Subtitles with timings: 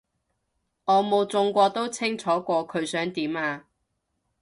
[0.85, 3.67] 我冇中過都清楚過佢想點啊